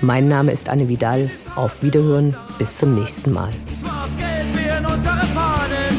Mein 0.00 0.28
Name 0.28 0.52
ist 0.52 0.68
Anne 0.68 0.88
Vidal. 0.88 1.30
Auf 1.54 1.82
Wiederhören. 1.82 2.36
Bis 2.58 2.76
zum 2.76 2.94
nächsten 2.94 3.32
Mal. 3.32 3.50
Schwarz-Gelb, 3.80 4.56
wir. 4.56 5.95